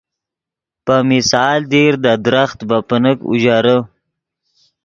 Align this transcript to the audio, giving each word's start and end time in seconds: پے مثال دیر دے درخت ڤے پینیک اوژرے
پے 0.85 0.97
مثال 1.09 1.59
دیر 1.71 1.93
دے 2.03 2.13
درخت 2.25 2.57
ڤے 2.69 2.77
پینیک 2.87 3.19
اوژرے 3.27 3.77